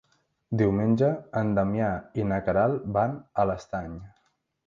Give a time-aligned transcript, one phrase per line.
[0.61, 1.09] Diumenge
[1.41, 1.91] en Damià
[2.21, 3.13] i na Queralt van
[3.43, 3.95] a l'Estany.